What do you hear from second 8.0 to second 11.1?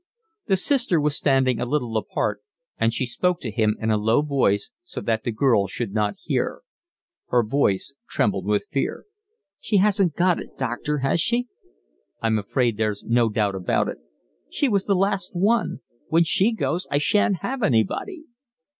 trembled with fear. "She hasn't got it, doctor,